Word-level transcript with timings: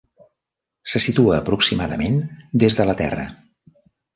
Se 0.93 1.01
situa 1.03 1.35
aproximadament 1.41 2.17
des 2.65 2.79
de 2.81 2.89
la 2.91 2.99
Terra. 3.03 3.29